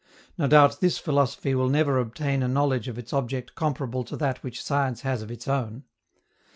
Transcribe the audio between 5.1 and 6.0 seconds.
of its own.